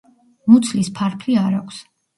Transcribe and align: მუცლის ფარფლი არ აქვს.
მუცლის 0.53 0.91
ფარფლი 0.99 1.39
არ 1.47 1.61
აქვს. 1.63 1.89